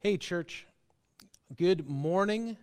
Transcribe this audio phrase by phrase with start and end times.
[0.00, 0.64] Hey, church.
[1.56, 2.56] Good morning.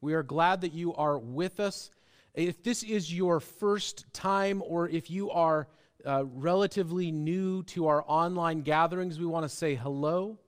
[0.00, 1.90] We are glad that you are with us.
[2.34, 5.66] If this is your first time, or if you are
[6.06, 10.38] uh, relatively new to our online gatherings, we want to say hello.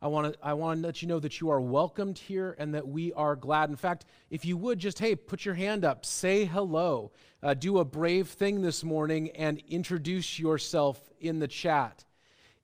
[0.00, 2.74] I want to I want to let you know that you are welcomed here and
[2.74, 3.68] that we are glad.
[3.68, 7.12] In fact, if you would just hey, put your hand up, say hello,
[7.42, 12.06] uh, do a brave thing this morning, and introduce yourself in the chat.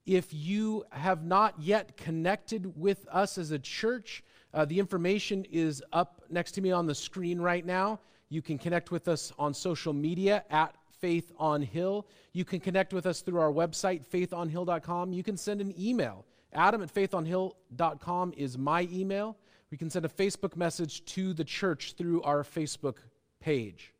[0.05, 4.23] If you have not yet connected with us as a church,
[4.53, 7.99] uh, the information is up next to me on the screen right now.
[8.29, 12.07] You can connect with us on social media at Faith on Hill.
[12.33, 15.13] You can connect with us through our website, faithonhill.com.
[15.13, 16.25] You can send an email.
[16.53, 19.37] Adam at faithonhill.com is my email.
[19.69, 22.97] We can send a Facebook message to the church through our Facebook
[23.39, 23.93] page.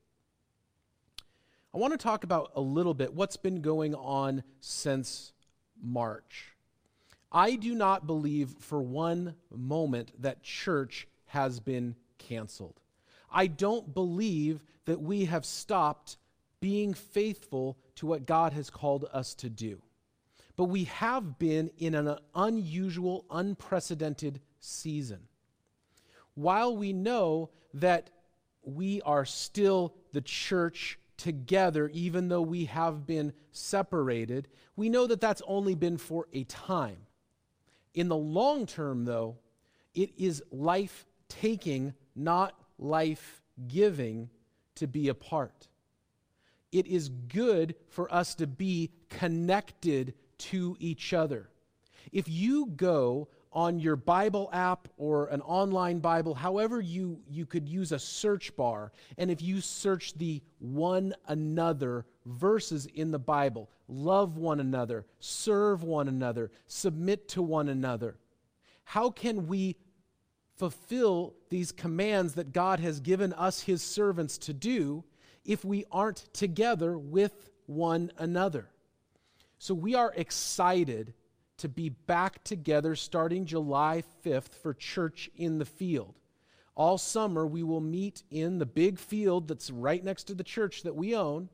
[1.73, 5.31] I want to talk about a little bit what's been going on since
[5.81, 6.55] March.
[7.31, 12.81] I do not believe for one moment that church has been canceled.
[13.31, 16.17] I don't believe that we have stopped
[16.59, 19.81] being faithful to what God has called us to do.
[20.57, 25.21] But we have been in an unusual, unprecedented season.
[26.35, 28.09] While we know that
[28.63, 35.21] we are still the church together, even though we have been separated, we know that
[35.21, 36.97] that's only been for a time.
[37.93, 39.37] In the long term, though,
[39.93, 44.31] it is life taking, not life giving,
[44.75, 45.67] to be apart.
[46.71, 51.49] It is good for us to be connected to each other.
[52.11, 57.67] If you go on your Bible app or an online Bible, however you, you could
[57.67, 63.69] use a search bar, and if you search the one another verses in the Bible,
[63.87, 68.17] love one another, serve one another, submit to one another,
[68.85, 69.75] how can we
[70.57, 75.03] fulfill these commands that God has given us, his servants, to do
[75.43, 78.69] if we aren't together with one another?
[79.59, 81.13] So we are excited
[81.61, 86.15] to be back together starting July 5th for Church in the Field.
[86.75, 90.81] All summer, we will meet in the big field that's right next to the church
[90.81, 91.49] that we own,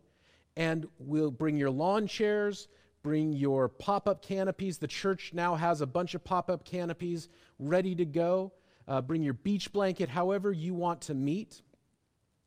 [0.56, 2.70] and we'll bring your lawn chairs,
[3.04, 4.78] bring your pop up canopies.
[4.78, 7.28] The church now has a bunch of pop up canopies
[7.60, 8.54] ready to go.
[8.88, 11.62] Uh, bring your beach blanket, however you want to meet.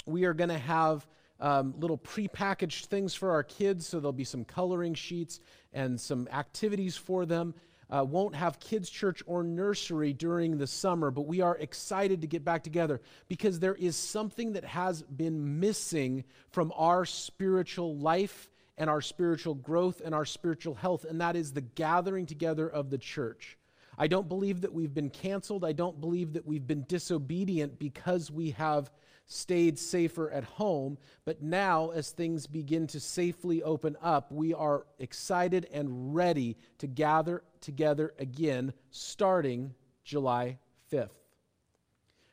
[0.06, 1.06] We are going to have
[1.40, 5.40] um, little prepackaged things for our kids, so there'll be some coloring sheets
[5.72, 7.54] and some activities for them.
[7.90, 12.28] Uh, won't have kids' church or nursery during the summer, but we are excited to
[12.28, 18.48] get back together because there is something that has been missing from our spiritual life
[18.78, 22.90] and our spiritual growth and our spiritual health, and that is the gathering together of
[22.90, 23.58] the church.
[23.98, 25.64] I don't believe that we've been canceled.
[25.64, 28.90] I don't believe that we've been disobedient because we have
[29.30, 30.98] stayed safer at home.
[31.24, 36.88] But now, as things begin to safely open up, we are excited and ready to
[36.88, 40.58] gather together again starting July
[40.92, 41.10] 5th.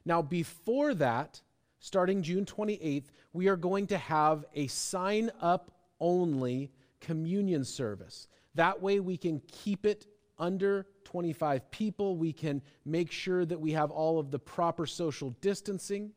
[0.06, 1.40] Now, before that,
[1.78, 8.28] starting June 28th, we are going to have a sign up only communion service.
[8.56, 10.08] That way, we can keep it
[10.40, 12.18] under 25 people.
[12.18, 16.12] We can make sure that we have all of the proper social distancing.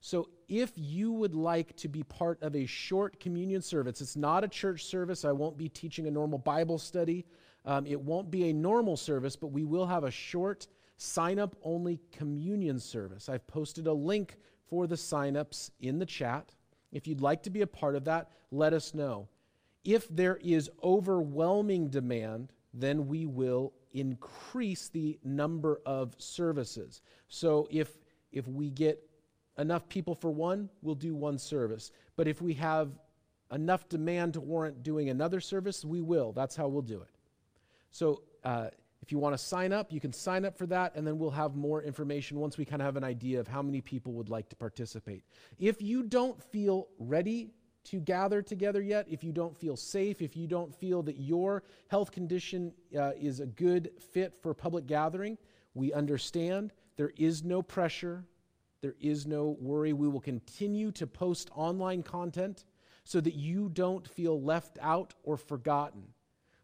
[0.00, 4.44] So, if you would like to be part of a short communion service, it's not
[4.44, 5.24] a church service.
[5.24, 7.26] I won't be teaching a normal Bible study.
[7.66, 10.66] Um, it won't be a normal service, but we will have a short
[10.96, 13.28] sign up only communion service.
[13.28, 14.36] I've posted a link
[14.68, 16.54] for the sign ups in the chat.
[16.92, 19.28] If you'd like to be a part of that, let us know.
[19.84, 27.02] If there is overwhelming demand, then we will increase the number of services.
[27.28, 27.98] So if
[28.32, 29.09] if we get
[29.58, 31.92] enough people for one, we'll do one service.
[32.16, 32.90] But if we have
[33.52, 36.32] enough demand to warrant doing another service, we will.
[36.32, 37.10] That's how we'll do it.
[37.90, 38.68] So uh,
[39.02, 41.30] if you want to sign up, you can sign up for that, and then we'll
[41.30, 44.28] have more information once we kind of have an idea of how many people would
[44.28, 45.24] like to participate.
[45.58, 47.50] If you don't feel ready
[47.84, 51.62] to gather together yet, if you don't feel safe, if you don't feel that your
[51.88, 55.38] health condition uh, is a good fit for public gathering,
[55.74, 56.72] we understand.
[56.96, 58.24] There is no pressure.
[58.82, 59.92] There is no worry.
[59.92, 62.64] We will continue to post online content
[63.04, 66.02] so that you don't feel left out or forgotten.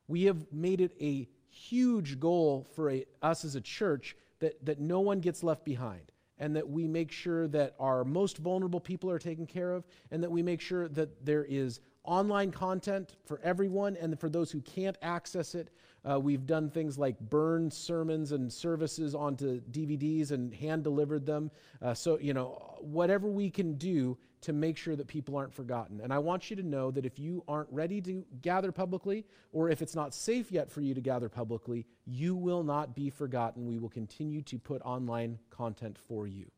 [0.08, 4.80] We have made it a huge goal for a, us as a church that, that
[4.80, 9.10] no one gets left behind and that we make sure that our most vulnerable people
[9.10, 13.40] are taken care of and that we make sure that there is online content for
[13.42, 15.70] everyone and for those who can't access it
[16.08, 21.50] Uh, we've done things like burn sermons and services onto DVDs and hand delivered them.
[21.82, 26.00] Uh, so, you know, whatever we can do to make sure that people aren't forgotten.
[26.00, 29.68] And I want you to know that if you aren't ready to gather publicly, or
[29.70, 33.66] if it's not safe yet for you to gather publicly, you will not be forgotten.
[33.66, 36.48] We will continue to put online content for you.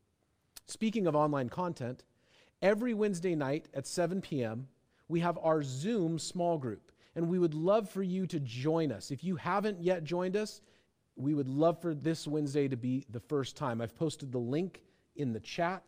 [0.67, 2.03] Speaking of online content,
[2.61, 4.67] every Wednesday night at 7 p.m.,
[5.07, 9.11] we have our Zoom small group and we would love for you to join us.
[9.11, 10.61] If you haven't yet joined us,
[11.15, 13.81] we would love for this Wednesday to be the first time.
[13.81, 14.81] I've posted the link
[15.15, 15.83] in the chat,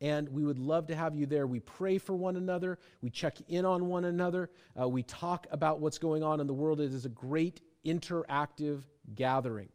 [0.00, 1.46] and we would love to have you there.
[1.46, 5.80] We pray for one another, we check in on one another, uh, we talk about
[5.80, 6.80] what's going on in the world.
[6.80, 8.82] It is a great interactive
[9.14, 9.68] gathering.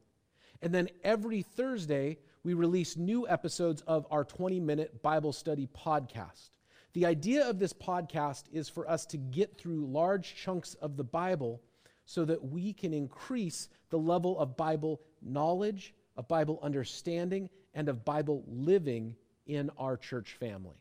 [0.61, 6.49] And then every Thursday, we release new episodes of our 20 minute Bible study podcast.
[6.95, 11.03] The idea of this podcast is for us to get through large chunks of the
[11.03, 11.61] Bible
[12.05, 18.05] so that we can increase the level of Bible knowledge, of Bible understanding, and of
[18.05, 19.13] Bible living
[19.45, 20.77] in our church family.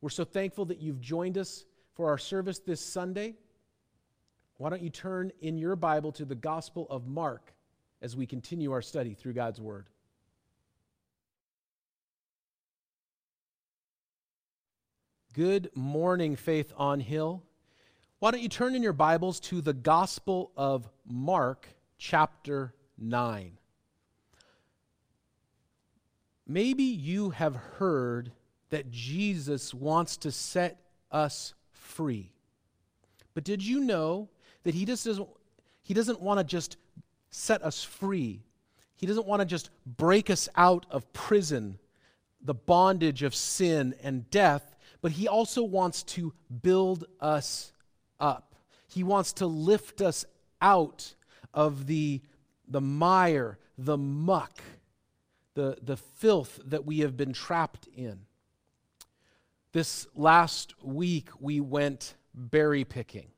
[0.00, 3.34] We're so thankful that you've joined us for our service this Sunday.
[4.56, 7.52] Why don't you turn in your Bible to the Gospel of Mark
[8.00, 9.90] as we continue our study through God's Word?
[15.34, 17.42] Good morning, Faith on Hill.
[18.18, 23.56] Why don't you turn in your Bibles to the Gospel of Mark, chapter 9?
[26.46, 28.32] Maybe you have heard
[28.68, 32.34] that Jesus wants to set us free.
[33.32, 34.28] But did you know
[34.64, 35.28] that he just doesn't
[35.80, 36.76] he doesn't want to just
[37.30, 38.42] set us free.
[38.96, 41.78] He doesn't want to just break us out of prison,
[42.42, 46.32] the bondage of sin and death but He also wants to
[46.62, 47.72] build us
[48.18, 48.54] up.
[48.86, 50.24] He wants to lift us
[50.60, 51.14] out
[51.52, 52.22] of the,
[52.68, 54.62] the mire, the muck,
[55.54, 58.20] the, the filth that we have been trapped in.
[59.72, 63.28] This last week, we went berry picking,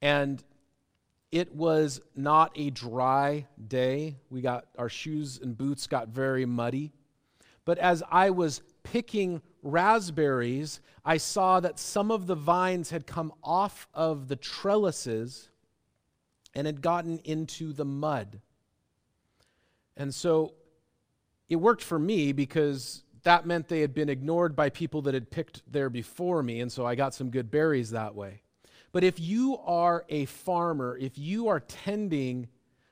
[0.00, 0.42] and
[1.32, 4.16] it was not a dry day.
[4.30, 6.92] We got our shoes and boots got very muddy.
[7.64, 13.32] But as I was picking raspberries, I saw that some of the vines had come
[13.42, 15.48] off of the trellises
[16.54, 18.40] and had gotten into the mud.
[19.96, 20.54] And so
[21.48, 25.30] it worked for me because that meant they had been ignored by people that had
[25.30, 28.42] picked there before me, and so I got some good berries that way.
[28.92, 32.48] But if you are a farmer, if you are tending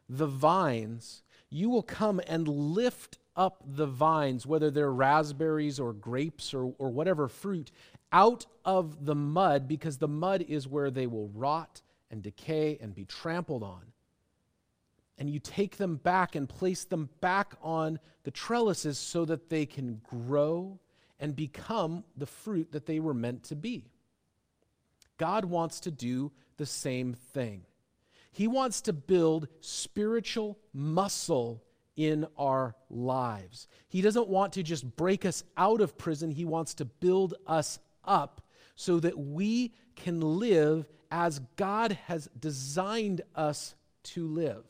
[0.09, 6.55] the vines, you will come and lift up the vines, whether they're raspberries or grapes
[6.55, 7.71] or, or whatever fruit,
[8.13, 12.95] out of the mud because the mud is where they will rot and decay and
[12.95, 13.83] be trampled on.
[15.19, 19.67] And you take them back and place them back on the trellises so that they
[19.67, 20.79] can grow
[21.21, 23.91] and become the fruit that they were meant to be.
[25.19, 27.63] God wants to do the same thing.
[28.33, 31.63] He wants to build spiritual muscle
[31.97, 33.69] in our lives.
[33.89, 37.79] He doesn't want to just break us out of prison, He wants to build us
[38.05, 38.43] up
[38.75, 44.65] so that we can live as God has designed us to live.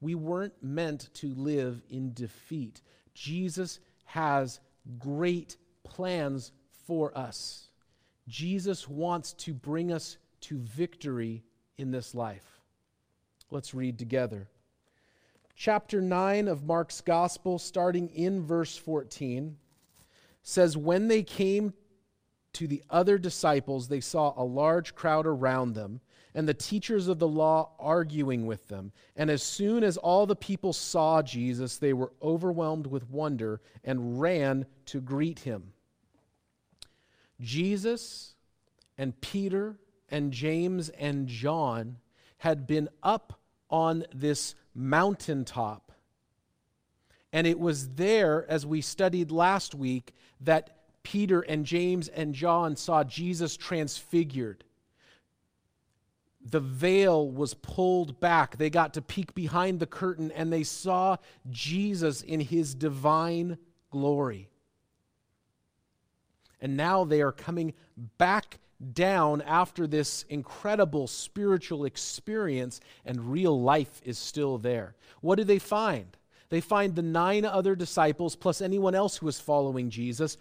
[0.00, 2.80] We weren't meant to live in defeat.
[3.14, 4.60] Jesus has
[4.98, 6.52] great plans
[6.86, 7.68] for us.
[8.26, 11.44] Jesus wants to bring us to victory
[11.78, 12.60] in this life.
[13.50, 14.48] Let's read together
[15.62, 19.56] chapter 9 of Mark's gospel, starting in verse 14,
[20.42, 21.72] says, When they came
[22.54, 26.00] to the other disciples, they saw a large crowd around them
[26.34, 28.90] and the teachers of the law arguing with them.
[29.14, 34.20] And as soon as all the people saw Jesus, they were overwhelmed with wonder and
[34.20, 35.74] ran to greet him.
[37.40, 38.34] Jesus
[38.98, 39.78] and Peter
[40.08, 41.98] and James and John
[42.38, 43.38] had been up
[43.72, 45.90] on this mountaintop.
[47.32, 52.76] And it was there, as we studied last week, that Peter and James and John
[52.76, 54.64] saw Jesus transfigured.
[56.44, 58.58] The veil was pulled back.
[58.58, 61.16] They got to peek behind the curtain and they saw
[61.50, 63.58] Jesus in his divine
[63.90, 64.50] glory.
[66.60, 67.72] And now they are coming
[68.18, 68.58] back
[68.92, 74.94] down after this incredible spiritual experience, and real life is still there.
[75.20, 76.16] What do they find?
[76.48, 80.36] They find the nine other disciples, plus anyone else who is following Jesus,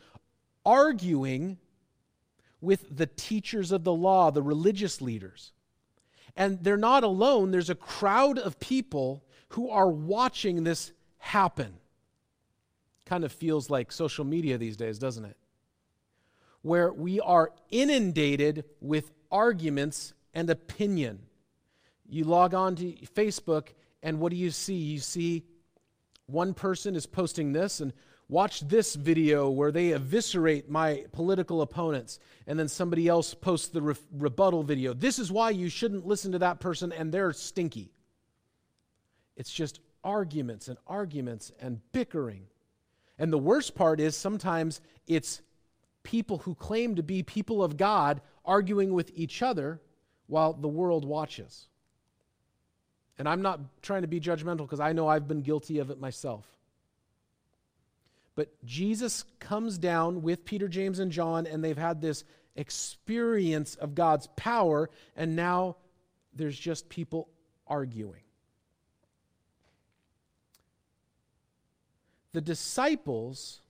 [0.66, 1.58] arguing
[2.60, 5.52] with the teachers of the law, the religious leaders.
[6.36, 11.74] And they're not alone, there's a crowd of people who are watching this happen.
[13.06, 15.38] Kind of feels like social media these days, doesn't it?
[16.62, 21.20] Where we are inundated with arguments and opinion.
[22.08, 23.70] You log on to Facebook,
[24.04, 24.76] and what do you see?
[24.76, 25.44] You see
[26.28, 27.94] one person is posting this, and
[28.30, 32.20] watch this video where they eviscerate my political opponents.
[32.48, 34.94] And then somebody else posts the re- rebuttal video.
[34.94, 37.92] This is why you shouldn't listen to that person, and they're stinky.
[39.36, 42.46] It's just arguments and arguments and bickering.
[43.18, 45.42] And the worst part is sometimes it's
[46.04, 49.82] people who claim to be people of God arguing with each other
[50.28, 51.68] while the world watches.
[53.18, 56.00] And I'm not trying to be judgmental because I know I've been guilty of it
[56.00, 56.46] myself.
[58.36, 62.24] But Jesus comes down with Peter, James, and John, and they've had this
[62.56, 65.76] experience of God's power, and now
[66.34, 67.30] there's just people
[67.68, 68.24] arguing.
[72.34, 73.62] The disciples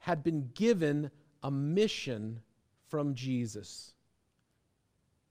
[0.00, 1.10] had been given
[1.42, 2.40] a mission
[2.88, 3.92] from Jesus.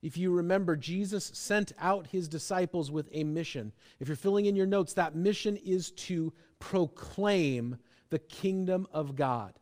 [0.02, 3.74] If you remember, Jesus sent out his disciples with a mission.
[4.00, 7.78] If you're filling in your notes, that mission is to proclaim
[8.10, 9.54] the kingdom of God.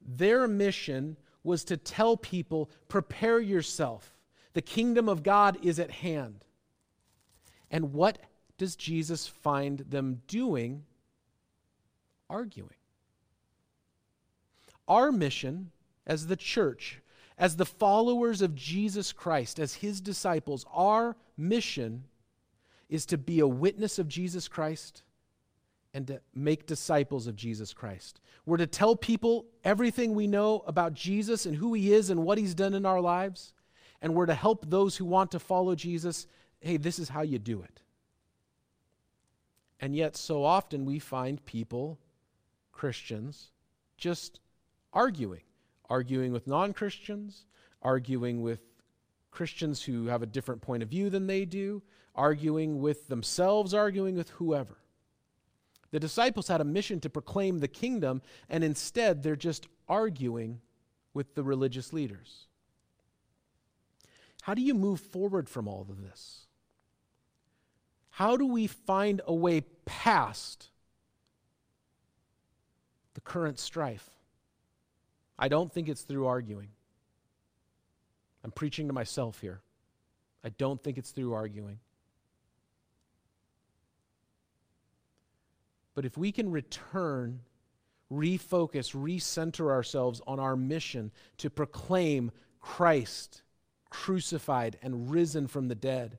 [0.00, 4.16] Their mission was to tell people, prepare yourself.
[4.54, 6.44] The kingdom of God is at hand.
[7.70, 8.18] And what
[8.56, 10.84] does Jesus find them doing?
[12.30, 12.70] Arguing.
[14.86, 15.70] Our mission
[16.06, 17.00] as the church,
[17.38, 22.04] as the followers of Jesus Christ, as his disciples, our mission
[22.88, 25.02] is to be a witness of Jesus Christ
[25.94, 28.20] and to make disciples of Jesus Christ.
[28.46, 32.38] We're to tell people everything we know about Jesus and who he is and what
[32.38, 33.54] he's done in our lives.
[34.02, 36.26] And we're to help those who want to follow Jesus
[36.60, 37.82] hey, this is how you do it.
[39.80, 41.98] And yet, so often we find people,
[42.72, 43.50] Christians,
[43.98, 44.40] just
[44.94, 45.42] arguing,
[45.90, 47.44] arguing with non Christians,
[47.82, 48.60] arguing with
[49.30, 51.82] Christians who have a different point of view than they do,
[52.14, 54.78] arguing with themselves, arguing with whoever.
[55.90, 60.60] The disciples had a mission to proclaim the kingdom, and instead they're just arguing
[61.12, 62.46] with the religious leaders.
[64.42, 66.46] How do you move forward from all of this?
[68.10, 70.70] How do we find a way past
[73.14, 74.13] the current strife?
[75.38, 76.68] I don't think it's through arguing.
[78.44, 79.60] I'm preaching to myself here.
[80.44, 81.78] I don't think it's through arguing.
[85.94, 87.40] But if we can return,
[88.12, 93.42] refocus, recenter ourselves on our mission to proclaim Christ
[93.90, 96.18] crucified and risen from the dead,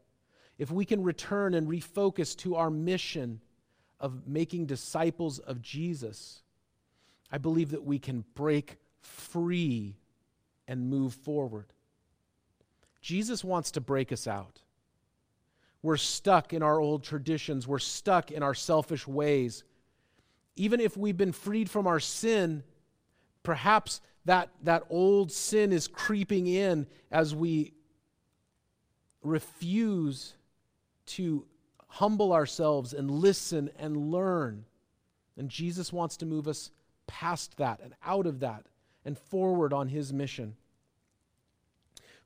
[0.57, 3.41] if we can return and refocus to our mission
[3.99, 6.41] of making disciples of Jesus,
[7.31, 9.95] I believe that we can break free
[10.67, 11.67] and move forward.
[13.01, 14.61] Jesus wants to break us out.
[15.81, 17.67] We're stuck in our old traditions.
[17.67, 19.63] We're stuck in our selfish ways.
[20.55, 22.63] Even if we've been freed from our sin,
[23.43, 27.73] perhaps that, that old sin is creeping in as we
[29.21, 30.33] refuse
[31.05, 31.45] to
[31.87, 34.65] humble ourselves and listen and learn.
[35.37, 36.71] And Jesus wants to move us
[37.05, 38.65] past that and out of that
[39.05, 40.55] and forward on his mission.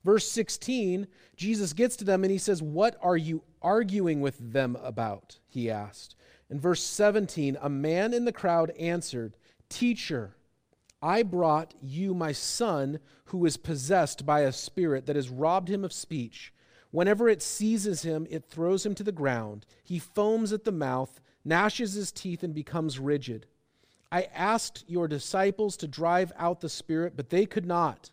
[0.04, 1.06] Verse 16,
[1.36, 5.38] Jesus gets to them and he says, What are you arguing with them about?
[5.46, 6.16] He asked.
[6.48, 9.36] In verse 17, a man in the crowd answered,
[9.68, 10.34] Teacher,
[11.02, 15.84] I brought you my son who is possessed by a spirit that has robbed him
[15.84, 16.52] of speech.
[16.90, 19.64] Whenever it seizes him, it throws him to the ground.
[19.84, 23.46] He foams at the mouth, gnashes his teeth, and becomes rigid.
[24.12, 28.10] I asked your disciples to drive out the spirit, but they could not.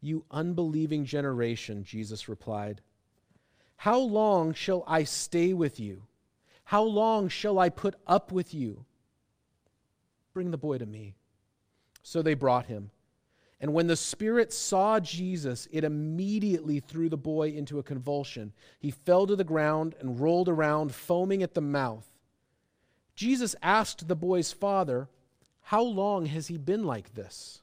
[0.00, 2.80] You unbelieving generation, Jesus replied.
[3.76, 6.02] How long shall I stay with you?
[6.64, 8.84] How long shall I put up with you?
[10.34, 11.14] Bring the boy to me.
[12.02, 12.90] So they brought him.
[13.60, 18.52] And when the Spirit saw Jesus, it immediately threw the boy into a convulsion.
[18.78, 22.06] He fell to the ground and rolled around, foaming at the mouth.
[23.18, 25.08] Jesus asked the boy's father,
[25.60, 27.62] How long has he been like this?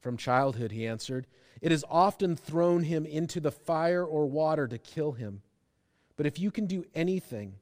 [0.00, 1.26] From childhood, he answered.
[1.60, 5.42] It has often thrown him into the fire or water to kill him.
[6.16, 7.56] But if you can do anything,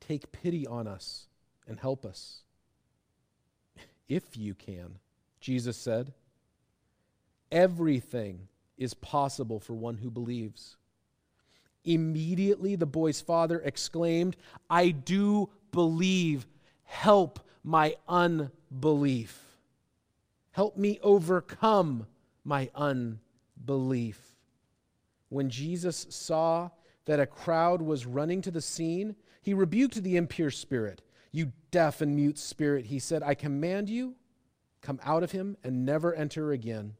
[0.00, 1.28] take pity on us
[1.68, 2.42] and help us.
[4.08, 4.98] If you can,
[5.40, 6.12] Jesus said.
[7.52, 10.76] Everything is possible for one who believes.
[11.84, 14.36] Immediately, the boy's father exclaimed,
[14.68, 16.46] I do believe.
[16.84, 19.42] Help my unbelief.
[20.52, 22.06] Help me overcome
[22.44, 24.20] my unbelief.
[25.28, 26.70] When Jesus saw
[27.04, 31.02] that a crowd was running to the scene, he rebuked the impure spirit.
[31.30, 34.14] You deaf and mute spirit, he said, I command you,
[34.80, 36.94] come out of him and never enter again.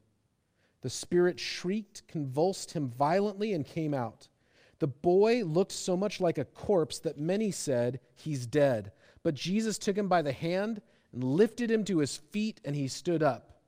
[0.83, 4.29] The spirit shrieked, convulsed him violently, and came out.
[4.79, 8.93] The boy looked so much like a corpse that many said, He's dead.
[9.23, 10.81] But Jesus took him by the hand
[11.13, 13.61] and lifted him to his feet, and he stood up.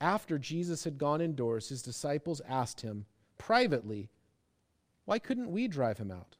[0.00, 3.06] After Jesus had gone indoors, his disciples asked him
[3.38, 4.10] privately,
[5.06, 6.36] Why couldn't we drive him out?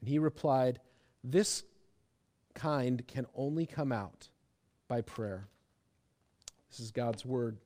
[0.00, 0.80] And he replied,
[1.22, 1.62] This
[2.54, 4.28] kind can only come out
[4.88, 5.48] by prayer.
[6.70, 7.58] This is God's word.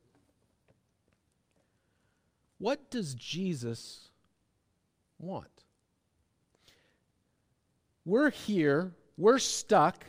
[2.58, 4.08] What does Jesus
[5.18, 5.46] want?
[8.04, 10.04] We're here, we're stuck,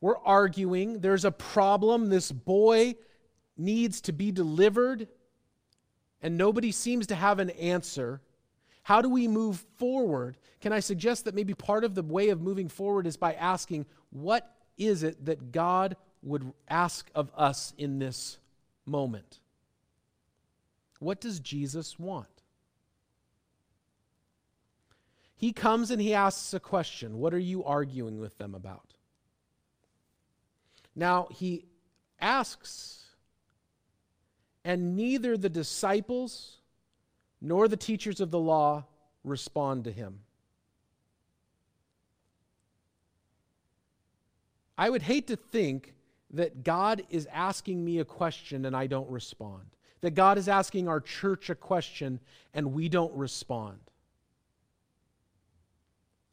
[0.00, 2.96] we're arguing, there's a problem, this boy
[3.56, 5.08] needs to be delivered,
[6.20, 8.20] and nobody seems to have an answer.
[8.82, 10.36] How do we move forward?
[10.60, 13.86] Can I suggest that maybe part of the way of moving forward is by asking,
[14.10, 18.38] what is it that God would ask of us in this
[18.84, 19.40] moment?
[20.98, 22.28] What does Jesus want?
[25.36, 28.94] He comes and he asks a question What are you arguing with them about?
[30.94, 31.66] Now, he
[32.18, 33.04] asks,
[34.64, 36.56] and neither the disciples
[37.42, 38.86] nor the teachers of the law
[39.22, 40.20] respond to him.
[44.78, 45.94] I would hate to think
[46.30, 50.88] that God is asking me a question and I don't respond that God is asking
[50.88, 52.20] our church a question
[52.54, 53.78] and we don't respond.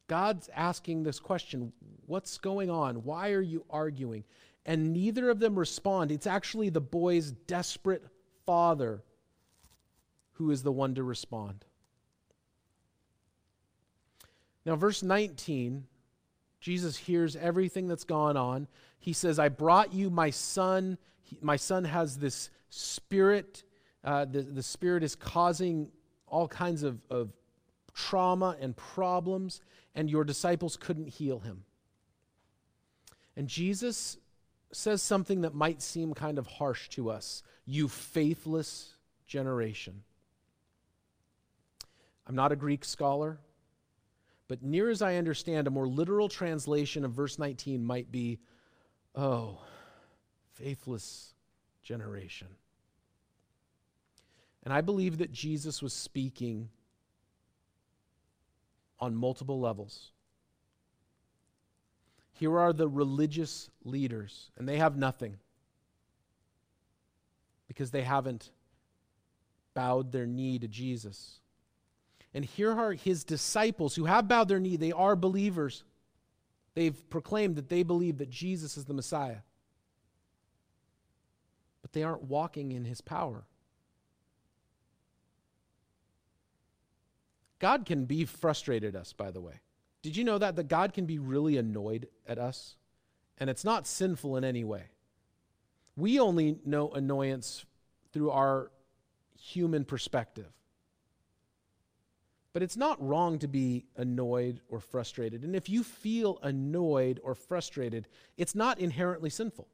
[0.07, 1.71] God's asking this question
[2.05, 3.03] What's going on?
[3.03, 4.25] Why are you arguing?
[4.65, 6.11] And neither of them respond.
[6.11, 8.03] It's actually the boy's desperate
[8.45, 9.03] father
[10.33, 11.65] who is the one to respond.
[14.65, 15.85] Now, verse 19,
[16.59, 18.67] Jesus hears everything that's gone on.
[18.99, 20.97] He says, I brought you my son.
[21.41, 23.63] My son has this spirit,
[24.03, 25.89] uh, the, the spirit is causing
[26.27, 27.31] all kinds of, of
[27.93, 29.61] trauma and problems,
[29.95, 31.63] and your disciples couldn't heal him.
[33.35, 34.17] And Jesus
[34.71, 40.03] says something that might seem kind of harsh to us you faithless generation.
[42.27, 43.39] I'm not a Greek scholar,
[44.47, 48.39] but near as I understand, a more literal translation of verse 19 might be,
[49.15, 49.59] Oh,
[50.55, 51.33] faithless
[51.83, 52.47] generation.
[54.63, 56.69] And I believe that Jesus was speaking
[58.99, 60.11] on multiple levels.
[62.31, 65.37] Here are the religious leaders, and they have nothing
[67.67, 68.51] because they haven't
[69.73, 71.39] bowed their knee to Jesus.
[72.33, 74.77] And here are his disciples who have bowed their knee.
[74.77, 75.83] They are believers.
[76.73, 79.37] They've proclaimed that they believe that Jesus is the Messiah.
[81.93, 83.45] They aren't walking in his power.
[87.59, 89.61] God can be frustrated at us, by the way.
[90.01, 90.57] Did you know that?
[90.57, 92.75] That God can be really annoyed at us?
[93.37, 94.89] And it's not sinful in any way.
[95.95, 97.63] We only know annoyance
[98.11, 98.71] through our
[99.39, 100.51] human perspective.
[102.51, 105.43] But it's not wrong to be annoyed or frustrated.
[105.43, 109.67] And if you feel annoyed or frustrated, it's not inherently sinful.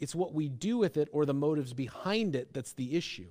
[0.00, 3.30] It's what we do with it or the motives behind it that's the issue.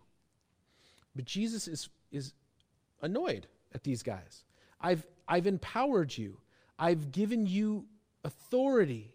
[1.16, 2.34] But Jesus is, is
[3.02, 4.44] annoyed at these guys.
[4.80, 6.38] I've, I've empowered you,
[6.78, 7.86] I've given you
[8.24, 9.12] authority,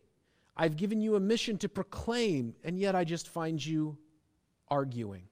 [0.57, 3.97] I've given you a mission to proclaim, and yet I just find you
[4.69, 5.29] arguing.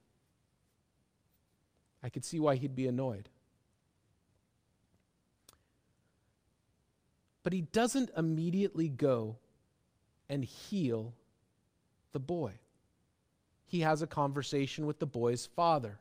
[2.01, 3.29] I could see why he'd be annoyed.
[7.43, 9.37] But he doesn't immediately go
[10.29, 11.13] and heal
[12.13, 12.53] the boy.
[13.65, 15.99] He has a conversation with the boy's father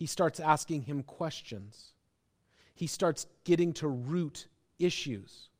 [0.00, 1.92] he starts asking him questions.
[2.74, 4.46] He starts getting to root
[4.78, 5.50] issues.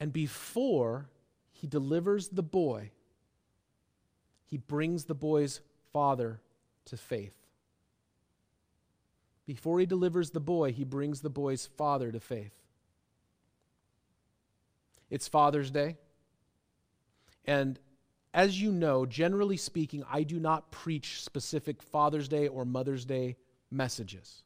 [0.00, 1.10] And before
[1.52, 2.92] he delivers the boy,
[4.46, 5.60] he brings the boy's
[5.92, 6.40] father
[6.86, 7.34] to faith.
[9.44, 12.54] Before he delivers the boy, he brings the boy's father to faith.
[15.10, 15.98] It's Father's Day.
[17.46, 17.78] And
[18.34, 23.36] as you know, generally speaking, I do not preach specific Father's Day or Mother's Day
[23.70, 24.42] messages.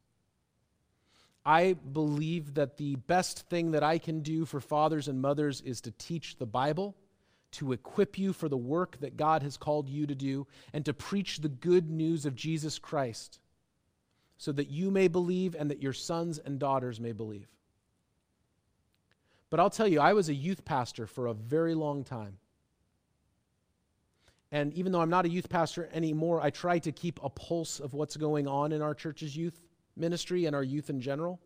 [1.45, 5.81] I believe that the best thing that I can do for fathers and mothers is
[5.83, 6.95] to teach the Bible,
[7.53, 10.93] to equip you for the work that God has called you to do, and to
[10.93, 13.41] preach the good news of Jesus Christ
[14.41, 17.49] so that you may believe and that your sons and daughters may believe.
[19.51, 22.39] But I'll tell you, I was a youth pastor for a very long time.
[24.53, 27.79] And even though I'm not a youth pastor anymore, I try to keep a pulse
[27.79, 29.63] of what's going on in our church's youth
[29.97, 31.41] ministry and our youth in general.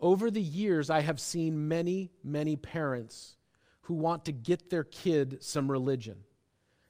[0.00, 3.36] Over the years, I have seen many, many parents
[3.82, 6.16] who want to get their kid some religion.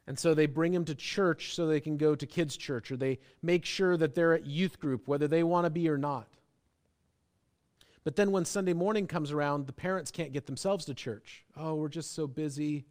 [0.06, 2.96] And so they bring them to church so they can go to kids' church, or
[2.96, 6.28] they make sure that they're at youth group, whether they want to be or not.
[8.02, 11.44] But then when Sunday morning comes around, the parents can't get themselves to church.
[11.56, 12.86] Oh, we're just so busy.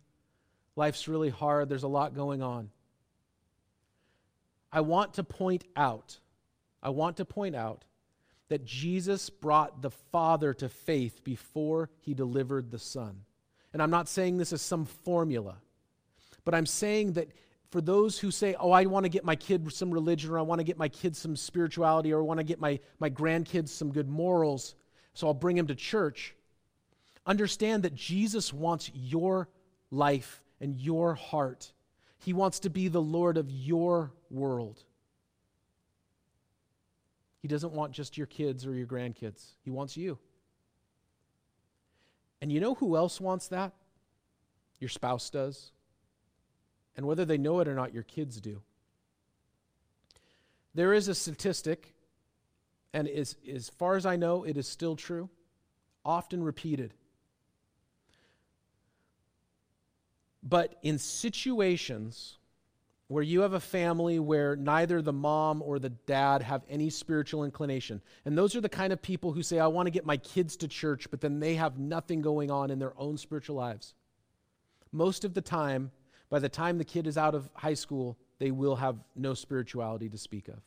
[0.80, 1.68] Life's really hard.
[1.68, 2.70] There's a lot going on.
[4.72, 6.18] I want to point out,
[6.82, 7.84] I want to point out
[8.48, 13.24] that Jesus brought the Father to faith before he delivered the Son.
[13.74, 15.58] And I'm not saying this as some formula,
[16.46, 17.28] but I'm saying that
[17.72, 20.44] for those who say, oh, I want to get my kid some religion, or I
[20.44, 23.68] want to get my kids some spirituality, or I want to get my, my grandkids
[23.68, 24.76] some good morals,
[25.13, 26.36] so I'll bring him to church,
[27.26, 29.50] understand that Jesus wants your
[29.92, 31.72] life and your heart.
[32.17, 34.84] He wants to be the Lord of your world.
[37.41, 40.17] He doesn't want just your kids or your grandkids, He wants you.
[42.41, 43.74] And you know who else wants that?
[44.80, 45.72] Your spouse does.
[46.95, 48.62] And whether they know it or not, your kids do.
[50.74, 51.93] There is a statistic,
[52.93, 55.30] and as, as far as I know, it is still true,
[56.06, 56.93] often repeated.
[60.41, 62.38] But in situations
[63.08, 67.43] where you have a family where neither the mom or the dad have any spiritual
[67.43, 70.17] inclination, and those are the kind of people who say, I want to get my
[70.17, 73.95] kids to church, but then they have nothing going on in their own spiritual lives.
[74.91, 75.91] Most of the time,
[76.30, 80.10] by the time the kid is out of high school, they will have no spirituality
[80.10, 80.60] to speak of.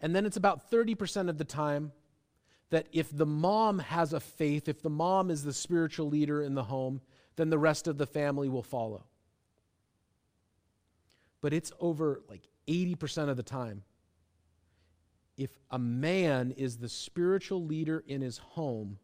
[0.00, 1.92] And then it's about 30% of the time
[2.70, 6.54] that if the mom has a faith, if the mom is the spiritual leader in
[6.54, 7.00] the home,
[7.36, 9.04] then the rest of the family will follow.
[11.40, 13.82] But it's over like 80% of the time.
[15.36, 18.98] If a man is the spiritual leader in his home,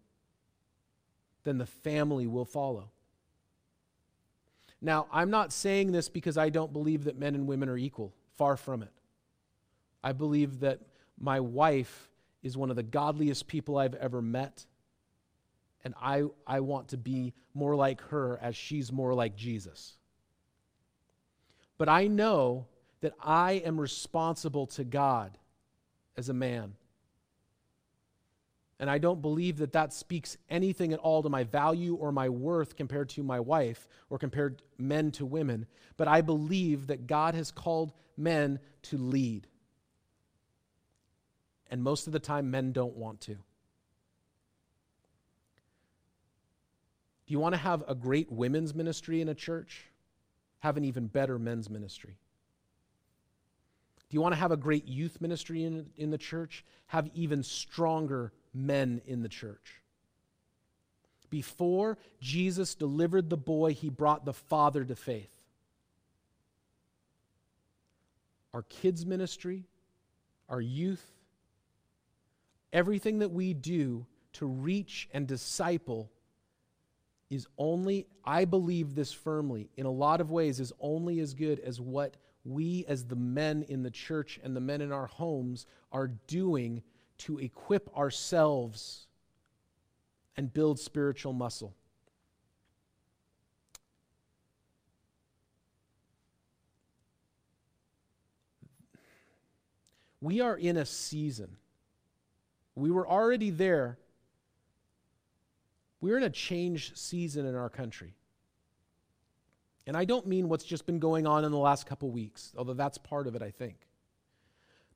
[1.45, 2.91] then the family will follow.
[4.81, 8.15] Now, I'm not saying this because I don't believe that men and women are equal.
[8.37, 8.93] Far from it.
[10.05, 10.81] I believe that
[11.19, 12.09] my wife
[12.43, 14.65] is one of the godliest people I've ever met
[15.85, 19.97] and I, I want to be more like her as she's more like Jesus.
[21.77, 22.67] But I know
[23.01, 25.39] that I am responsible to God
[26.17, 26.75] as a man.
[28.81, 32.29] And I don't believe that that speaks anything at all to my value or my
[32.29, 35.67] worth compared to my wife or compared men to women.
[35.97, 39.49] But I believe that God has called men to lead.
[41.71, 43.37] And most of the time, men don't want to.
[47.29, 49.85] Do you want to have a great women's ministry in a church?
[50.61, 52.17] Have an even better men's ministry.
[54.09, 56.65] Do you want to have a great youth ministry in, in the church?
[56.87, 59.83] Have even stronger men in the church.
[61.29, 65.29] Before Jesus delivered the boy, he brought the father to faith.
[68.55, 69.65] Our kids' ministry,
[70.49, 71.05] our youth,
[72.73, 76.11] everything that we do to reach and disciple
[77.31, 81.61] is only, I believe this firmly, in a lot of ways, is only as good
[81.61, 85.67] as what we, as the men in the church and the men in our homes,
[85.93, 86.83] are doing
[87.19, 89.07] to equip ourselves
[90.37, 91.75] and build spiritual muscle.
[100.21, 101.57] We are in a season.
[102.75, 103.99] We were already there
[106.01, 108.15] we're in a change season in our country.
[109.87, 112.75] And I don't mean what's just been going on in the last couple weeks, although
[112.75, 113.77] that's part of it, I think.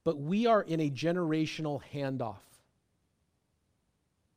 [0.04, 2.42] But we are in a generational handoff.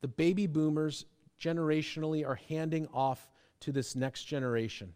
[0.01, 1.06] The baby boomers
[1.41, 3.28] generationally are handing off
[3.62, 4.93] to this next generation,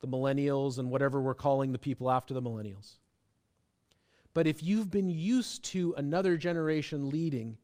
[0.00, 2.98] the millennials and whatever we're calling the people after the millennials.
[4.34, 7.56] But if you've been used to another generation leading,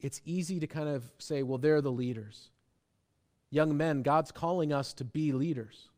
[0.00, 2.50] it's easy to kind of say, well, they're the leaders.
[3.54, 5.88] young men, God's calling us to be leaders.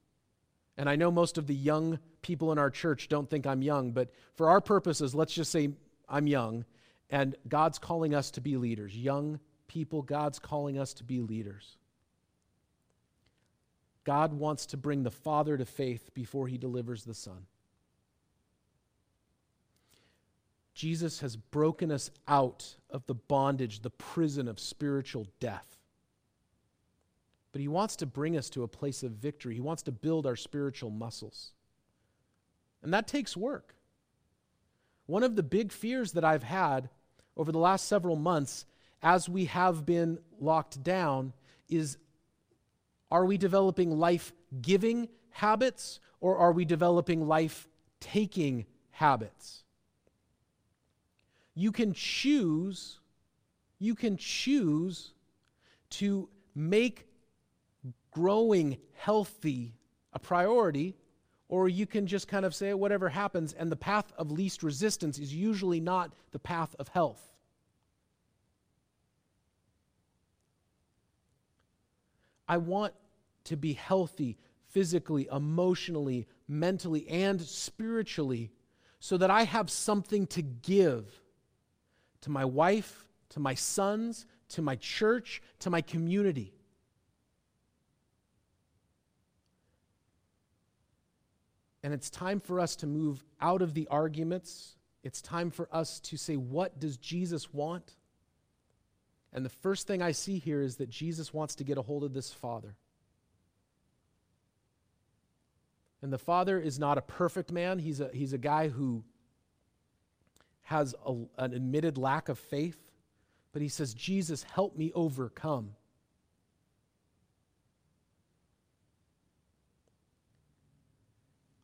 [0.76, 3.92] And I know most of the young people in our church don't think I'm young,
[3.92, 5.70] but for our purposes, let's just say
[6.08, 6.66] I'm young,
[7.08, 8.94] and God's calling us to be leaders.
[8.94, 11.78] Young people, God's calling us to be leaders.
[14.04, 17.46] God wants to bring the Father to faith before he delivers the Son.
[20.76, 25.78] Jesus has broken us out of the bondage, the prison of spiritual death.
[27.50, 29.54] But he wants to bring us to a place of victory.
[29.54, 31.52] He wants to build our spiritual muscles.
[32.82, 33.74] And that takes work.
[35.06, 36.90] One of the big fears that I've had
[37.38, 38.66] over the last several months
[39.02, 41.32] as we have been locked down
[41.70, 41.96] is
[43.10, 47.66] are we developing life giving habits or are we developing life
[47.98, 49.62] taking habits?
[51.56, 53.00] You can choose,
[53.78, 55.14] you can choose
[55.90, 57.06] to make
[58.10, 59.74] growing healthy
[60.12, 60.94] a priority,
[61.48, 65.18] or you can just kind of say whatever happens, and the path of least resistance
[65.18, 67.22] is usually not the path of health.
[72.46, 72.92] I want
[73.44, 74.36] to be healthy
[74.68, 78.50] physically, emotionally, mentally, and spiritually
[79.00, 81.22] so that I have something to give
[82.26, 86.52] to my wife, to my sons, to my church, to my community.
[91.84, 94.74] And it's time for us to move out of the arguments.
[95.04, 97.92] It's time for us to say, what does Jesus want?
[99.32, 102.02] And the first thing I see here is that Jesus wants to get a hold
[102.02, 102.74] of this father.
[106.02, 109.04] And the father is not a perfect man, he's a, he's a guy who
[110.66, 112.90] has a, an admitted lack of faith.
[113.52, 115.70] But he says, Jesus, help me overcome.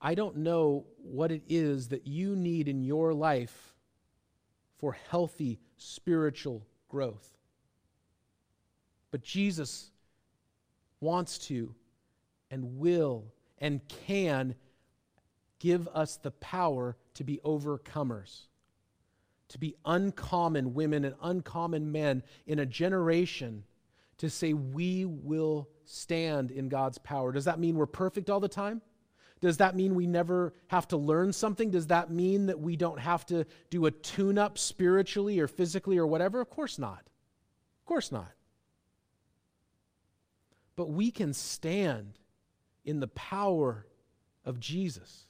[0.00, 3.74] I don't know what it is that you need in your life
[4.78, 7.36] for healthy spiritual growth.
[9.10, 9.90] But Jesus
[11.00, 11.74] wants to
[12.52, 13.24] and will
[13.58, 14.54] and can
[15.58, 18.42] give us the power to be overcomers,
[19.52, 23.64] to be uncommon women and uncommon men in a generation
[24.18, 27.32] to say, We will stand in God's power.
[27.32, 28.82] Does that mean we're perfect all the time?
[29.40, 31.70] Does that mean we never have to learn something?
[31.70, 35.98] Does that mean that we don't have to do a tune up spiritually or physically
[35.98, 36.40] or whatever?
[36.40, 37.00] Of course not.
[37.00, 38.30] Of course not.
[40.76, 42.18] But we can stand
[42.84, 43.86] in the power
[44.44, 45.26] of Jesus,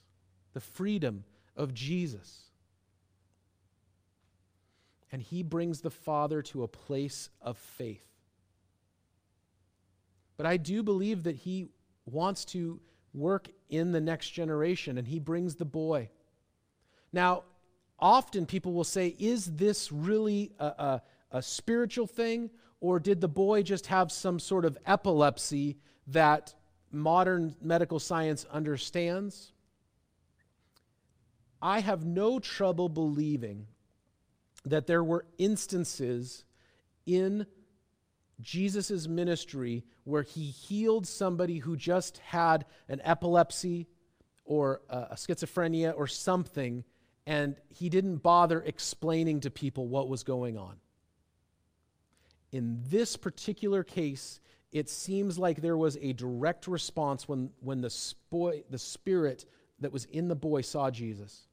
[0.53, 1.25] the freedom
[1.57, 2.52] of Jesus.
[5.13, 8.07] And he brings the Father to a place of faith.
[10.39, 11.69] But I do believe that he
[12.07, 12.81] wants to
[13.15, 16.09] work in the next generation, and he brings the boy.
[17.13, 17.45] Now,
[17.99, 23.29] often people will say, Is this really a, a, a spiritual thing, or did the
[23.29, 25.77] boy just have some sort of epilepsy
[26.09, 26.55] that
[26.91, 29.53] modern medical science understands?
[31.61, 33.69] I have no trouble believing
[34.65, 36.45] that there were instances
[37.07, 37.47] in
[38.41, 43.87] Jesus' ministry where he healed somebody who just had an epilepsy
[44.45, 46.85] or a schizophrenia or something,
[47.27, 50.77] and he didn't bother explaining to people what was going on.
[52.51, 54.41] In this particular case,
[54.73, 58.15] it seems like there was a direct response when, when the,
[58.71, 59.45] the spirit
[59.81, 61.47] that was in the boy saw Jesus.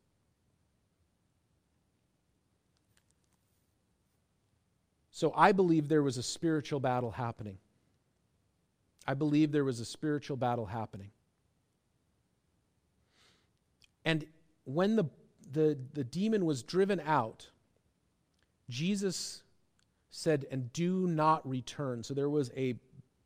[5.20, 7.58] So I believe there was a spiritual battle happening.
[9.06, 11.12] I believe there was a spiritual battle happening.
[14.06, 14.26] And
[14.64, 15.04] when the,
[15.52, 17.50] the, the demon was driven out,
[18.70, 19.42] Jesus
[20.10, 22.02] said, and do not return.
[22.02, 22.76] So there was a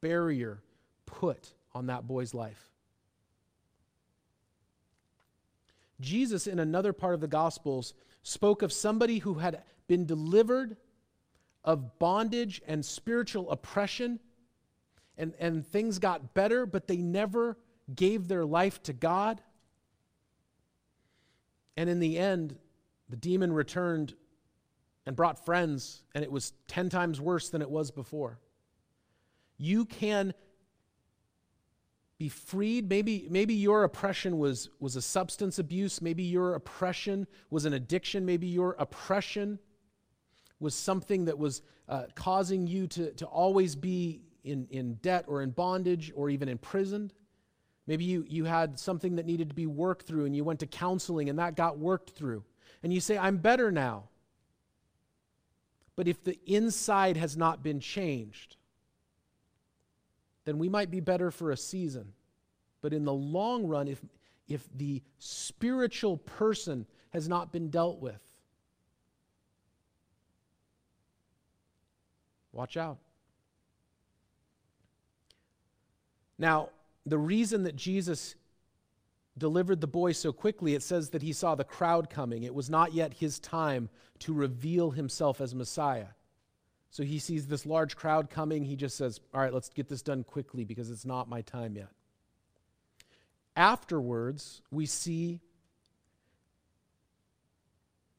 [0.01, 0.63] barrier
[1.05, 2.71] put on that boy's life.
[6.01, 10.75] Jesus, in another part of the Gospels, spoke of somebody who had been delivered
[11.63, 14.19] of bondage and spiritual oppression,
[15.17, 17.57] and, and things got better, but they never
[17.93, 19.41] gave their life to God.
[21.77, 22.57] And in the end,
[23.09, 24.15] the demon returned
[25.05, 28.39] and brought friends, and it was 10 times worse than it was before.
[29.57, 30.33] You can
[32.17, 32.89] be freed.
[32.89, 36.01] Maybe, maybe your oppression was, was a substance abuse.
[36.01, 38.25] Maybe your oppression was an addiction.
[38.25, 39.59] Maybe your oppression
[40.63, 45.41] was something that was uh, causing you to, to always be in, in debt or
[45.41, 47.13] in bondage or even imprisoned.
[47.85, 50.67] Maybe you, you had something that needed to be worked through and you went to
[50.67, 52.43] counseling and that got worked through.
[52.81, 54.09] And you say, I'm better now.
[55.95, 58.57] But if the inside has not been changed,
[60.45, 62.13] then we might be better for a season.
[62.81, 64.01] But in the long run, if,
[64.47, 68.21] if the spiritual person has not been dealt with,
[72.53, 72.99] watch out.
[76.37, 76.69] Now,
[77.05, 78.35] the reason that Jesus
[79.37, 82.43] delivered the boy so quickly, it says that he saw the crowd coming.
[82.43, 83.89] It was not yet his time
[84.19, 86.07] to reveal himself as Messiah.
[86.91, 88.63] So he sees this large crowd coming.
[88.63, 91.75] He just says, All right, let's get this done quickly because it's not my time
[91.75, 91.89] yet.
[93.55, 95.41] Afterwards, we see.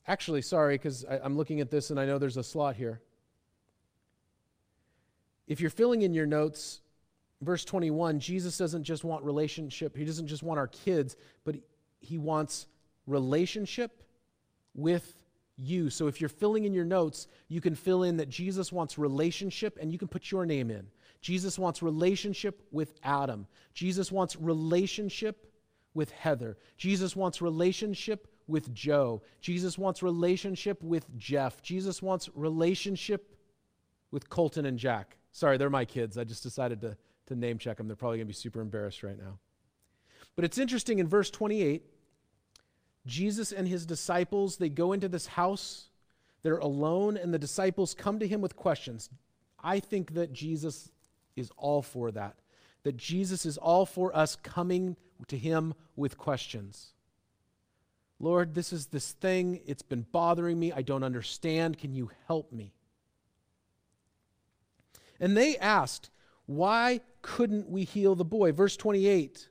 [0.07, 3.01] Actually, sorry, because I'm looking at this and I know there's a slot here.
[5.47, 6.81] If you're filling in your notes,
[7.43, 11.57] verse 21, Jesus doesn't just want relationship, he doesn't just want our kids, but
[12.01, 12.67] he wants
[13.07, 14.03] relationship
[14.75, 15.17] with
[15.57, 15.91] you.
[15.91, 19.79] So if you're filling in your notes, you can fill in that Jesus wants relationship
[19.81, 20.87] and you can put your name in.
[21.21, 23.47] Jesus wants relationship with Adam.
[23.73, 25.51] Jesus wants relationship
[25.95, 26.59] with Heather.
[26.77, 29.23] Jesus wants relationship with Joe.
[29.41, 31.63] Jesus wants relationship with Jeff.
[31.63, 33.37] Jesus wants relationship
[34.11, 35.17] with Colton and Jack.
[35.35, 36.17] Sorry, they're my kids.
[36.17, 37.87] I just decided to to name check them.
[37.87, 39.39] They're probably going to be super embarrassed right now.
[40.37, 41.83] But it's interesting in verse 28,
[43.07, 45.89] Jesus and his disciples, they go into this house.
[46.43, 49.09] They're alone, and the disciples come to him with questions.
[49.63, 50.91] I think that Jesus
[51.37, 52.37] is all for that.
[52.83, 54.97] That Jesus is all for us coming
[55.29, 56.93] to him with questions.
[58.21, 59.61] Lord, this is this thing.
[59.67, 60.73] It's been bothering me.
[60.73, 61.79] I don't understand.
[61.79, 62.75] Can you help me?
[65.21, 66.11] And they asked,
[66.47, 68.53] Why couldn't we heal the boy?
[68.53, 69.49] Verse 28.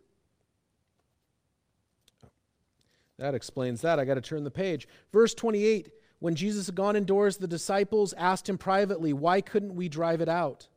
[3.17, 3.99] That explains that.
[3.99, 4.88] I got to turn the page.
[5.12, 9.89] Verse 28 When Jesus had gone indoors, the disciples asked him privately, Why couldn't we
[9.89, 10.67] drive it out?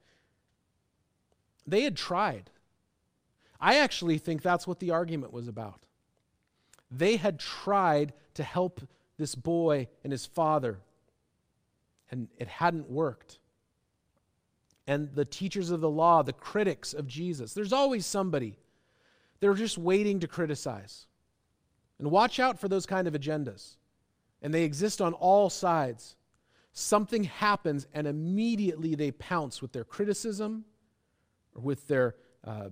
[1.67, 2.51] They had tried.
[3.61, 5.81] I actually think that's what the argument was about.
[6.91, 8.81] They had tried to help
[9.17, 10.79] this boy and his father,
[12.11, 13.39] and it hadn't worked
[14.87, 17.55] and the teachers of the law, the critics of Jesus.
[17.55, 18.59] There's always somebody.
[19.41, 21.07] They're just waiting to criticize.
[21.99, 23.77] And watch out for those kind of agendas.
[24.43, 26.17] And they exist on all sides.
[26.73, 30.65] Something happens, and immediately they pounce with their criticism
[31.55, 32.69] or with their uh,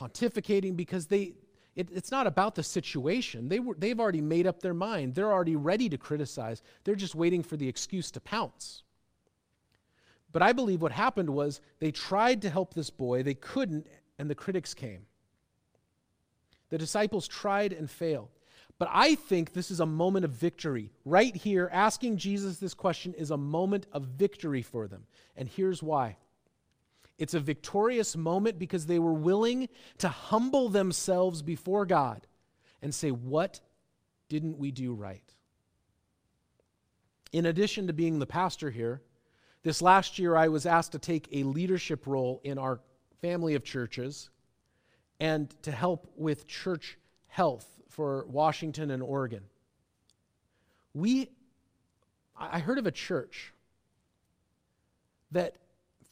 [0.00, 1.34] pontificating because they,
[1.76, 3.48] it, it's not about the situation.
[3.48, 5.14] They were, they've already made up their mind.
[5.14, 6.62] They're already ready to criticize.
[6.84, 8.82] They're just waiting for the excuse to pounce.
[10.36, 13.86] But I believe what happened was they tried to help this boy, they couldn't,
[14.18, 15.06] and the critics came.
[16.68, 18.28] The disciples tried and failed.
[18.78, 20.92] But I think this is a moment of victory.
[21.06, 25.06] Right here, asking Jesus this question is a moment of victory for them.
[25.38, 26.18] And here's why
[27.16, 32.26] it's a victorious moment because they were willing to humble themselves before God
[32.82, 33.60] and say, What
[34.28, 35.32] didn't we do right?
[37.32, 39.00] In addition to being the pastor here,
[39.66, 42.78] this last year, I was asked to take a leadership role in our
[43.20, 44.30] family of churches
[45.18, 49.42] and to help with church health for Washington and Oregon.
[50.94, 51.30] We,
[52.38, 53.52] I heard of a church
[55.32, 55.56] that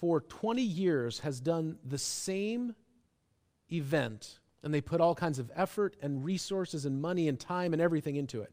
[0.00, 2.74] for 20 years has done the same
[3.70, 7.80] event, and they put all kinds of effort and resources and money and time and
[7.80, 8.50] everything into it.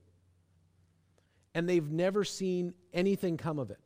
[1.55, 3.79] And they've never seen anything come of it.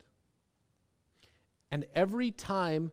[1.70, 2.92] And every time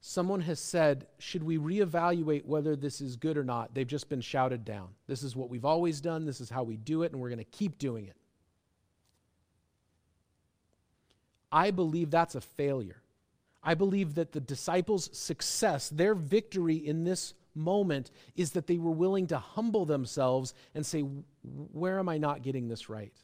[0.00, 3.74] someone has said, Should we reevaluate whether this is good or not?
[3.74, 4.88] they've just been shouted down.
[5.06, 7.38] This is what we've always done, this is how we do it, and we're going
[7.38, 8.16] to keep doing it.
[11.50, 13.02] I believe that's a failure.
[13.62, 18.90] I believe that the disciples' success, their victory in this moment, is that they were
[18.90, 23.14] willing to humble themselves and say, Where am I not getting this right?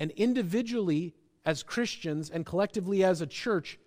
[0.00, 1.14] And individually,
[1.44, 3.78] as Christians and collectively as a church,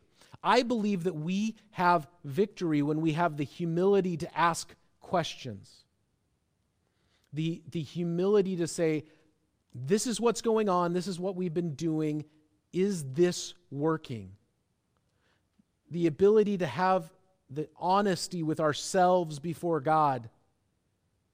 [0.44, 5.84] I believe that we have victory when we have the humility to ask questions.
[7.34, 9.06] The, the humility to say,
[9.74, 12.26] this is what's going on, this is what we've been doing,
[12.74, 14.32] is this working?
[15.92, 17.12] The ability to have
[17.50, 20.30] the honesty with ourselves before God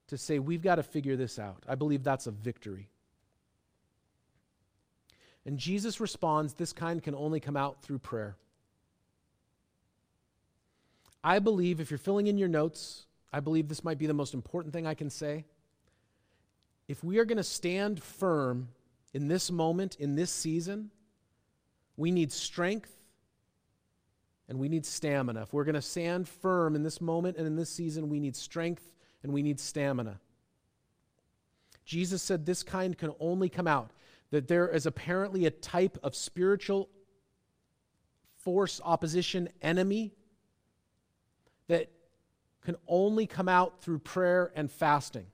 [0.08, 1.64] to say, we've got to figure this out.
[1.68, 2.88] I believe that's a victory.
[5.48, 8.36] And Jesus responds, This kind can only come out through prayer.
[11.24, 14.34] I believe, if you're filling in your notes, I believe this might be the most
[14.34, 15.46] important thing I can say.
[16.86, 18.68] If we are going to stand firm
[19.14, 20.90] in this moment, in this season,
[21.96, 22.94] we need strength
[24.50, 25.40] and we need stamina.
[25.40, 28.36] If we're going to stand firm in this moment and in this season, we need
[28.36, 28.92] strength
[29.22, 30.20] and we need stamina.
[31.86, 33.92] Jesus said this kind can only come out,
[34.30, 36.88] that there is apparently a type of spiritual
[38.36, 40.14] force, opposition, enemy
[41.68, 41.90] that
[42.62, 45.26] can only come out through prayer and fasting.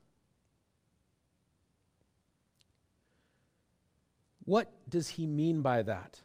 [4.44, 6.20] What does he mean by that?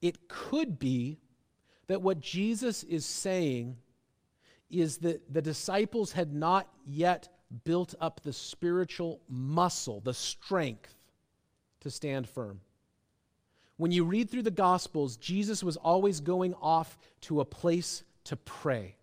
[0.00, 1.18] It could be
[1.86, 3.76] that what Jesus is saying
[4.70, 7.28] is that the disciples had not yet
[7.64, 10.94] built up the spiritual muscle, the strength
[11.80, 12.60] to stand firm.
[13.76, 18.36] When you read through the Gospels, Jesus was always going off to a place to
[18.36, 18.96] pray.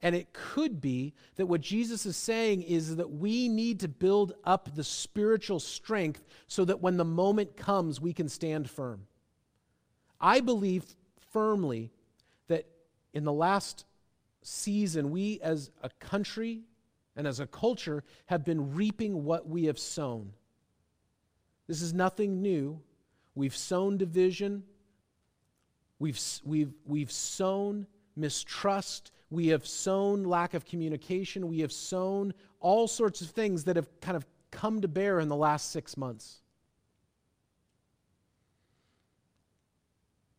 [0.00, 4.34] And it could be that what Jesus is saying is that we need to build
[4.44, 9.06] up the spiritual strength so that when the moment comes, we can stand firm.
[10.20, 10.84] I believe
[11.32, 11.90] firmly
[12.46, 12.66] that
[13.12, 13.84] in the last
[14.42, 16.62] season, we as a country
[17.18, 20.32] and as a culture have been reaping what we have sown.
[21.66, 22.80] This is nothing new.
[23.34, 24.64] We've sown division,
[25.98, 32.88] we've, we've, we've sown mistrust, we have sown lack of communication, we have sown all
[32.88, 36.40] sorts of things that have kind of come to bear in the last six months.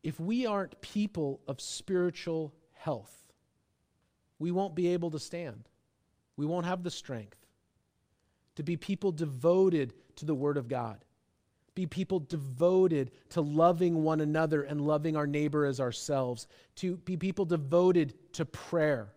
[0.03, 3.13] if we aren't people of spiritual health,
[4.37, 5.67] we won't be able to stand.
[6.39, 7.35] We won't have the strength
[8.55, 11.03] to be people devoted to the Word of God,
[11.75, 17.17] be people devoted to loving one another and loving our neighbor as ourselves, to be
[17.17, 19.09] people devoted to prayer.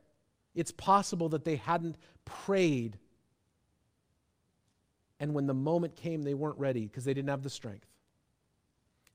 [0.57, 1.95] It's possible that they hadn't
[2.25, 2.99] prayed,
[5.21, 7.87] and when the moment came, they weren't ready because they didn't have the strength.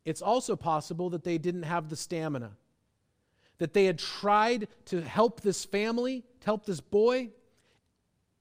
[0.06, 2.52] It's also possible that they didn't have the stamina,
[3.58, 7.32] that they had tried to help this family, to help this boy,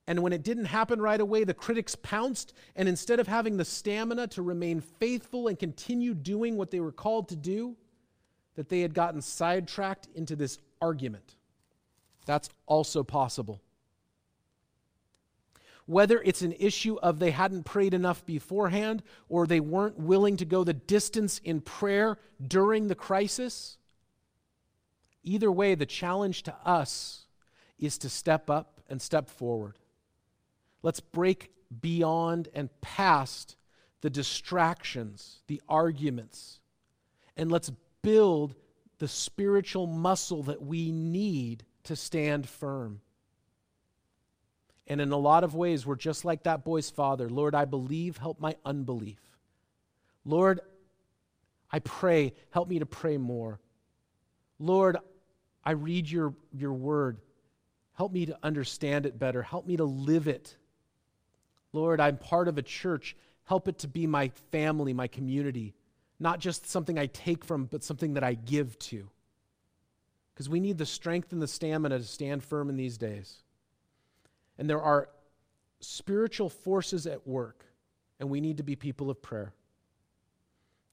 [0.06, 3.64] and when it didn't happen right away, the critics pounced, and instead of having the
[3.64, 7.76] stamina to remain faithful and continue doing what they were called to do,
[8.54, 11.36] that they had gotten sidetracked into this argument.
[12.24, 13.60] That's also possible
[15.86, 20.44] whether it's an issue of they hadn't prayed enough beforehand or they weren't willing to
[20.44, 23.78] go the distance in prayer during the crisis.
[25.22, 27.26] Either way, the challenge to us
[27.78, 29.78] is to step up and step forward.
[30.82, 31.50] Let's break
[31.80, 33.56] beyond and past
[34.00, 36.60] the distractions, the arguments,
[37.36, 37.72] and let's
[38.02, 38.54] build
[38.98, 43.00] the spiritual muscle that we need to stand firm.
[44.86, 47.28] And in a lot of ways, we're just like that boy's father.
[47.28, 49.20] Lord, I believe, help my unbelief.
[50.24, 50.60] Lord,
[51.70, 53.60] I pray, help me to pray more.
[54.58, 54.96] Lord,
[55.64, 57.18] I read your, your word.
[57.94, 59.42] Help me to understand it better.
[59.42, 60.56] Help me to live it.
[61.76, 63.14] Lord, I'm part of a church.
[63.44, 65.74] Help it to be my family, my community,
[66.18, 69.08] not just something I take from, but something that I give to.
[70.32, 73.42] Because we need the strength and the stamina to stand firm in these days.
[74.58, 75.10] And there are
[75.80, 77.64] spiritual forces at work,
[78.18, 79.52] and we need to be people of prayer.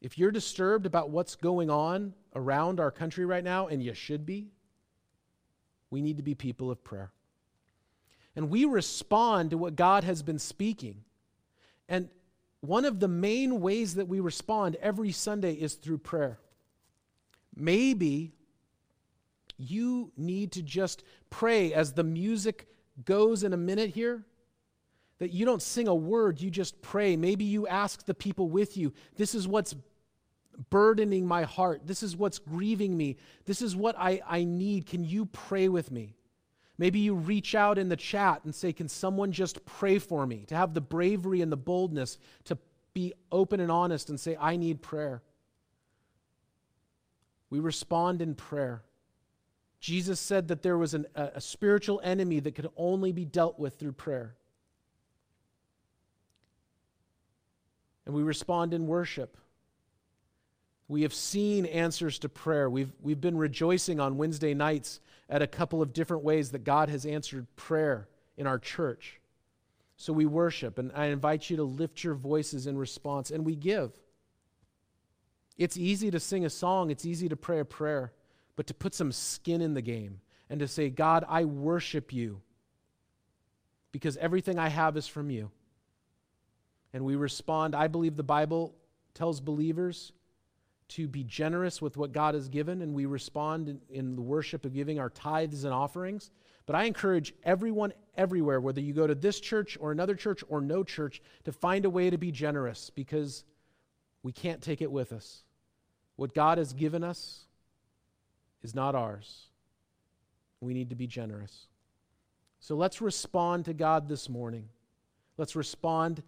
[0.02, 4.26] If you're disturbed about what's going on around our country right now, and you should
[4.26, 4.52] be,
[5.90, 7.12] we need to be people of prayer.
[8.36, 11.04] And we respond to what God has been speaking.
[11.88, 12.10] And
[12.62, 16.40] one of the main ways that we respond every Sunday is through prayer.
[17.56, 18.34] Maybe
[19.58, 22.68] you need to just pray as the music
[23.06, 24.24] goes in a minute here,
[25.20, 27.16] that you don't sing a word, you just pray.
[27.16, 29.76] Maybe you ask the people with you, This is what's
[30.70, 31.82] burdening my heart.
[31.86, 33.18] This is what's grieving me.
[33.46, 34.86] This is what I, I need.
[34.86, 36.16] Can you pray with me?
[36.78, 40.46] Maybe you reach out in the chat and say, Can someone just pray for me?
[40.48, 42.58] To have the bravery and the boldness to
[42.94, 45.22] be open and honest and say, I need prayer.
[47.50, 48.84] We respond in prayer.
[49.80, 53.60] Jesus said that there was an, a, a spiritual enemy that could only be dealt
[53.60, 54.36] with through prayer.
[58.06, 59.38] And we respond in worship.
[60.94, 62.70] We have seen answers to prayer.
[62.70, 66.88] We've, we've been rejoicing on Wednesday nights at a couple of different ways that God
[66.90, 69.20] has answered prayer in our church.
[69.98, 73.56] So we worship, and I invite you to lift your voices in response, and we
[73.56, 73.92] give.
[75.58, 78.14] It's easy to sing a song, it's easy to pray a prayer.
[78.56, 82.40] but to put some skin in the game and to say, God, I worship you
[83.92, 85.50] because everything I have is from you.
[86.94, 88.76] And we respond, I believe the Bible
[89.16, 90.12] tells believers
[90.90, 94.66] to be generous with what God has given, and we respond in, in, the worship
[94.66, 96.30] of giving our tithes and offerings.
[96.66, 100.62] But I encourage everyone everywhere, whether you go to this church or another church or
[100.62, 103.44] no church, to find a way to be generous because
[104.22, 105.44] we can't take it with us.
[106.16, 107.46] What God has given us
[108.62, 109.48] is not ours.
[110.62, 111.68] We need to be generous.
[112.60, 114.70] So let's respond to God this morning.
[115.38, 116.24] Let's respond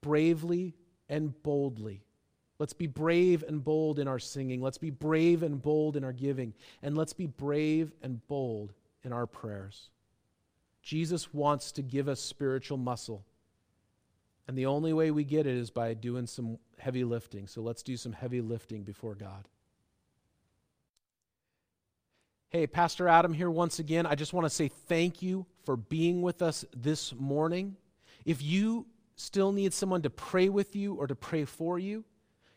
[0.00, 0.74] bravely
[1.08, 2.04] and boldly.
[2.62, 4.62] Let's be brave and bold in our singing.
[4.62, 6.54] Let's be brave and bold in our giving.
[6.80, 9.90] And let's be brave and bold in our prayers.
[10.80, 13.24] Jesus wants to give us spiritual muscle.
[14.46, 17.48] And the only way we get it is by doing some heavy lifting.
[17.48, 19.48] So let's do some heavy lifting before God.
[22.50, 24.06] Hey, Pastor Adam here once again.
[24.06, 27.74] I just want to say thank you for being with us this morning.
[28.24, 28.86] If you
[29.16, 32.04] still need someone to pray with you or to pray for you,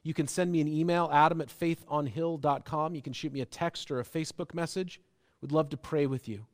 [0.06, 2.94] you can send me an email, adam at faithonhill.com.
[2.94, 5.02] You can shoot me a text or a Facebook message.
[5.42, 6.46] We'd love to pray with you.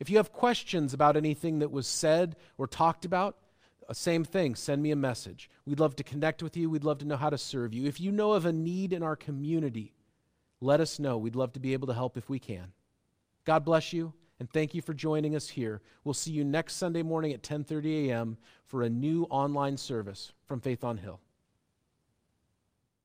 [0.00, 3.36] If you have questions about anything that was said or talked about,
[3.88, 5.48] uh, same thing, send me a message.
[5.64, 6.68] We'd love to connect with you.
[6.68, 7.86] We'd love to know how to serve you.
[7.86, 9.94] If you know of a need in our community,
[10.60, 11.16] let us know.
[11.16, 12.72] We'd love to be able to help if we can.
[13.44, 15.80] God bless you and thank you for joining us here.
[16.02, 18.36] We'll see you next Sunday morning at 10:30 a.m.
[18.64, 21.20] for a new online service from Faith on Hill.